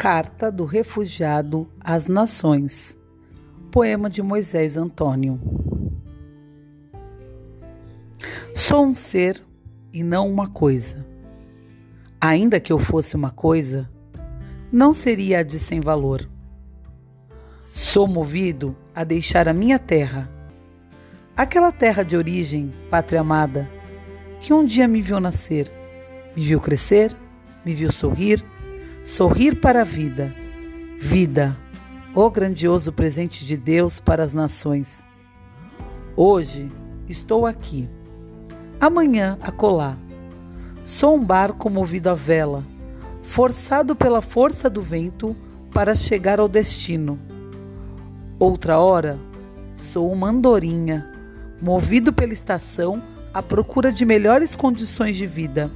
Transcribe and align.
Carta 0.00 0.50
do 0.50 0.64
Refugiado 0.64 1.68
às 1.78 2.06
Nações. 2.06 2.98
Poema 3.70 4.08
de 4.08 4.22
Moisés 4.22 4.78
Antônio. 4.78 5.38
Sou 8.54 8.86
um 8.86 8.94
ser 8.94 9.44
e 9.92 10.02
não 10.02 10.26
uma 10.26 10.48
coisa. 10.48 11.06
Ainda 12.18 12.58
que 12.58 12.72
eu 12.72 12.78
fosse 12.78 13.14
uma 13.14 13.30
coisa, 13.30 13.90
não 14.72 14.94
seria 14.94 15.40
a 15.40 15.42
de 15.42 15.58
sem 15.58 15.80
valor. 15.80 16.26
Sou 17.70 18.08
movido 18.08 18.74
a 18.94 19.04
deixar 19.04 19.50
a 19.50 19.52
minha 19.52 19.78
terra, 19.78 20.30
aquela 21.36 21.70
terra 21.70 22.02
de 22.02 22.16
origem, 22.16 22.72
pátria 22.88 23.20
amada, 23.20 23.68
que 24.40 24.54
um 24.54 24.64
dia 24.64 24.88
me 24.88 25.02
viu 25.02 25.20
nascer, 25.20 25.70
me 26.34 26.42
viu 26.42 26.58
crescer, 26.58 27.14
me 27.66 27.74
viu 27.74 27.92
sorrir 27.92 28.42
Sorrir 29.02 29.56
para 29.56 29.80
a 29.80 29.84
vida. 29.84 30.30
Vida, 30.98 31.56
o 32.14 32.30
grandioso 32.30 32.92
presente 32.92 33.46
de 33.46 33.56
Deus 33.56 33.98
para 33.98 34.22
as 34.22 34.34
nações. 34.34 35.06
Hoje 36.14 36.70
estou 37.08 37.46
aqui, 37.46 37.88
amanhã 38.78 39.38
acolá. 39.40 39.96
Sou 40.84 41.16
um 41.16 41.24
barco 41.24 41.70
movido 41.70 42.10
à 42.10 42.14
vela, 42.14 42.62
forçado 43.22 43.96
pela 43.96 44.20
força 44.20 44.68
do 44.68 44.82
vento 44.82 45.34
para 45.72 45.94
chegar 45.94 46.38
ao 46.38 46.46
destino. 46.46 47.18
Outra 48.38 48.78
hora, 48.78 49.18
sou 49.74 50.12
uma 50.12 50.28
andorinha, 50.28 51.10
movido 51.60 52.12
pela 52.12 52.34
estação 52.34 53.02
à 53.32 53.42
procura 53.42 53.90
de 53.90 54.04
melhores 54.04 54.54
condições 54.54 55.16
de 55.16 55.26
vida. 55.26 55.70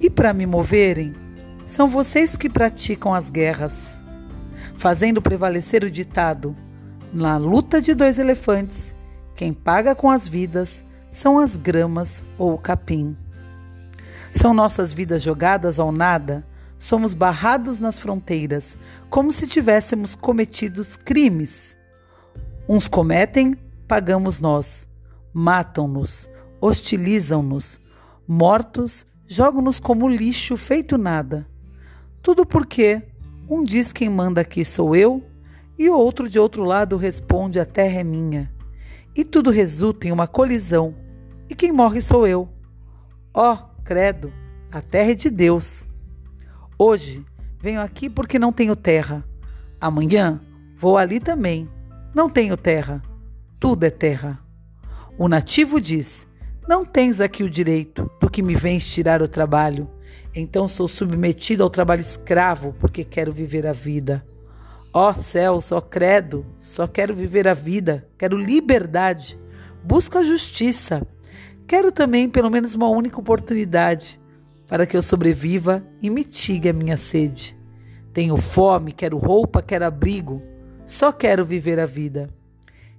E 0.00 0.08
para 0.08 0.32
me 0.32 0.46
moverem, 0.46 1.23
são 1.66 1.88
vocês 1.88 2.36
que 2.36 2.48
praticam 2.48 3.14
as 3.14 3.30
guerras, 3.30 4.00
fazendo 4.76 5.22
prevalecer 5.22 5.82
o 5.84 5.90
ditado: 5.90 6.54
na 7.12 7.36
luta 7.36 7.80
de 7.80 7.94
dois 7.94 8.18
elefantes, 8.18 8.94
quem 9.34 9.52
paga 9.52 9.94
com 9.94 10.10
as 10.10 10.28
vidas 10.28 10.84
são 11.10 11.38
as 11.38 11.56
gramas 11.56 12.24
ou 12.36 12.54
o 12.54 12.58
capim. 12.58 13.16
São 14.32 14.52
nossas 14.52 14.92
vidas 14.92 15.22
jogadas 15.22 15.78
ao 15.78 15.92
nada, 15.92 16.44
somos 16.76 17.14
barrados 17.14 17.78
nas 17.78 17.98
fronteiras, 17.98 18.76
como 19.08 19.30
se 19.30 19.46
tivéssemos 19.46 20.14
cometidos 20.14 20.96
crimes. 20.96 21.78
Uns 22.68 22.88
cometem, 22.88 23.56
pagamos 23.86 24.40
nós. 24.40 24.88
Matam-nos, 25.32 26.28
hostilizam-nos, 26.60 27.80
mortos, 28.26 29.06
jogam-nos 29.26 29.80
como 29.80 30.08
lixo 30.08 30.56
feito 30.56 30.96
nada. 30.96 31.46
Tudo 32.24 32.46
porque 32.46 33.02
um 33.50 33.62
diz 33.62 33.92
quem 33.92 34.08
manda 34.08 34.40
aqui 34.40 34.64
sou 34.64 34.96
eu 34.96 35.22
e 35.78 35.90
o 35.90 35.98
outro 35.98 36.26
de 36.26 36.38
outro 36.38 36.64
lado 36.64 36.96
responde 36.96 37.60
a 37.60 37.66
terra 37.66 38.00
é 38.00 38.02
minha. 38.02 38.50
E 39.14 39.26
tudo 39.26 39.50
resulta 39.50 40.08
em 40.08 40.10
uma 40.10 40.26
colisão 40.26 40.94
e 41.50 41.54
quem 41.54 41.70
morre 41.70 42.00
sou 42.00 42.26
eu. 42.26 42.48
Ó, 43.34 43.52
oh, 43.52 43.58
credo, 43.84 44.32
a 44.72 44.80
terra 44.80 45.10
é 45.10 45.14
de 45.14 45.28
Deus. 45.28 45.86
Hoje 46.78 47.22
venho 47.60 47.82
aqui 47.82 48.08
porque 48.08 48.38
não 48.38 48.54
tenho 48.54 48.74
terra. 48.74 49.22
Amanhã 49.78 50.40
vou 50.78 50.96
ali 50.96 51.20
também. 51.20 51.68
Não 52.14 52.30
tenho 52.30 52.56
terra. 52.56 53.02
Tudo 53.60 53.84
é 53.84 53.90
terra. 53.90 54.40
O 55.18 55.28
nativo 55.28 55.78
diz: 55.78 56.26
Não 56.66 56.86
tens 56.86 57.20
aqui 57.20 57.44
o 57.44 57.50
direito 57.50 58.10
do 58.18 58.30
que 58.30 58.42
me 58.42 58.54
vens 58.54 58.86
tirar 58.86 59.20
o 59.20 59.28
trabalho. 59.28 59.90
Então 60.34 60.66
sou 60.66 60.88
submetido 60.88 61.62
ao 61.62 61.70
trabalho 61.70 62.00
escravo 62.00 62.74
porque 62.80 63.04
quero 63.04 63.32
viver 63.32 63.66
a 63.66 63.72
vida. 63.72 64.26
Ó 64.92 65.10
oh, 65.10 65.14
céus, 65.14 65.70
ó 65.70 65.78
oh, 65.78 65.82
credo, 65.82 66.44
só 66.58 66.88
quero 66.88 67.14
viver 67.14 67.46
a 67.46 67.54
vida, 67.54 68.08
quero 68.18 68.36
liberdade, 68.36 69.38
busco 69.82 70.18
a 70.18 70.24
justiça. 70.24 71.06
Quero 71.66 71.92
também 71.92 72.28
pelo 72.28 72.50
menos 72.50 72.74
uma 72.74 72.88
única 72.88 73.18
oportunidade 73.18 74.20
para 74.66 74.86
que 74.86 74.96
eu 74.96 75.02
sobreviva 75.02 75.84
e 76.02 76.10
mitigue 76.10 76.68
a 76.68 76.72
minha 76.72 76.96
sede. 76.96 77.56
Tenho 78.12 78.36
fome, 78.36 78.92
quero 78.92 79.18
roupa, 79.18 79.62
quero 79.62 79.84
abrigo, 79.84 80.42
só 80.84 81.12
quero 81.12 81.44
viver 81.44 81.78
a 81.78 81.86
vida. 81.86 82.28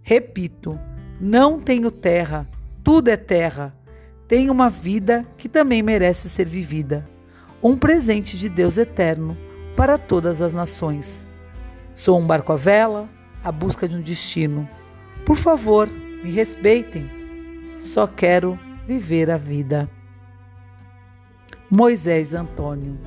Repito, 0.02 0.80
não 1.20 1.60
tenho 1.60 1.92
terra, 1.92 2.48
tudo 2.84 3.10
é 3.10 3.18
terra. 3.18 3.76
Tenho 4.28 4.52
uma 4.52 4.70
vida 4.70 5.26
que 5.38 5.48
também 5.48 5.84
merece 5.84 6.30
ser 6.30 6.48
vivida 6.48 7.15
um 7.62 7.78
presente 7.78 8.38
de 8.38 8.50
Deus 8.50 8.78
eterno 8.78 9.38
para 9.76 9.98
todas 9.98 10.42
as 10.42 10.54
nações. 10.54 11.28
Sou 11.94 12.20
um 12.20 12.26
barco 12.26 12.54
à 12.54 12.56
vela 12.56 13.10
à 13.44 13.52
busca 13.52 13.88
de 13.88 13.96
um 13.96 14.02
destino. 14.02 14.68
Por 15.26 15.36
favor, 15.36 15.88
me 15.88 16.32
respeitem. 16.32 17.10
Só 17.78 18.08
quero 18.08 18.60
viver 18.88 19.30
a 19.30 19.38
vida. 19.38 19.90
Moisés 21.70 22.34
Antônio 22.34 22.98